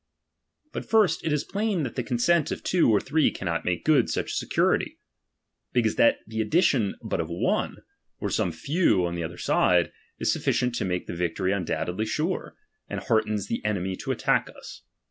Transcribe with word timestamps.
But 0.73 0.83
first, 0.83 1.23
it 1.23 1.31
is 1.31 1.43
plain 1.43 1.83
that 1.83 1.95
the 1.95 2.01
consent 2.01 2.49
of 2.49 2.63
two 2.63 2.89
or 2.89 2.99
three 2.99 3.29
cannot 3.29 3.65
make 3.65 3.85
good 3.85 4.09
such 4.09 4.31
a 4.31 4.35
security; 4.35 4.97
because 5.73 5.95
that 5.97 6.21
the 6.25 6.41
addition 6.41 6.95
but 7.03 7.19
of 7.19 7.29
one, 7.29 7.83
or 8.19 8.31
some 8.31 8.51
few 8.51 9.05
on 9.05 9.13
the 9.13 9.21
other 9.23 9.37
side, 9.37 9.91
is 10.17 10.35
suflBcient 10.35 10.73
to 10.79 10.85
make 10.85 11.05
the 11.05 11.13
victory 11.13 11.51
undoubtedly 11.51 12.07
sure, 12.07 12.55
and 12.89 12.99
heartens 13.01 13.45
the 13.45 13.63
enemy 13.63 13.95
to 13.97 14.11
attack 14.11 14.49
us. 14.57 14.81